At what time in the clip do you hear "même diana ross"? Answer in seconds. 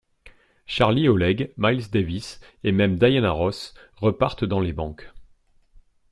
2.71-3.75